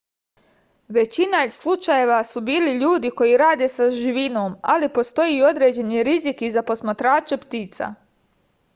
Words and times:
većina 0.95 1.41
slučajeva 1.57 2.21
su 2.29 2.41
bili 2.47 2.73
ljudi 2.79 3.11
koji 3.21 3.37
rade 3.43 3.69
sa 3.75 3.89
živinom 3.99 4.57
ali 4.75 4.91
postoji 4.99 5.47
određeni 5.53 6.03
rizik 6.11 6.45
i 6.49 6.53
za 6.59 6.69
posmatrače 6.71 7.43
ptica 7.47 7.95